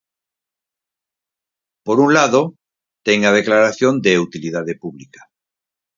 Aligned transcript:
Por 1.85 1.97
un 2.05 2.09
lado, 2.17 2.41
ten 3.05 3.19
a 3.23 3.31
declaración 3.39 3.93
de 4.05 4.11
utilidade 4.27 4.73
pública. 4.83 5.21